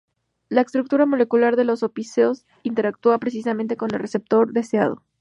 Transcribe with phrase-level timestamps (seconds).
[0.49, 5.03] La estructura molecular de los opiáceos interactúa precisamente con el receptor deseado.